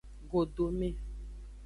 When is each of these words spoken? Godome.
Godome. 0.31 0.89